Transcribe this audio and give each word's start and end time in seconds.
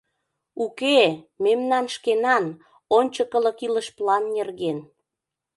Уке-э, 0.63 1.09
мемнан 1.43 1.85
шкенан, 1.95 2.45
ончыкылык 2.97 3.57
илыш 3.65 3.87
план 3.97 4.23
нерген. 4.35 4.77